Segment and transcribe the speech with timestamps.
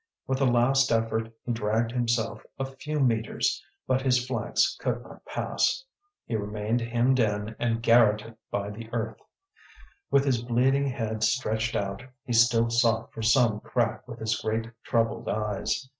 [0.25, 5.23] With a last effort, he dragged himself a few metres, but his flanks could not
[5.25, 5.83] pass;
[6.25, 9.21] he remained hemmed in and garrotted by the earth.
[10.09, 14.71] With his bleeding head stretched out, he still sought for some crack with his great
[14.83, 15.87] troubled eyes.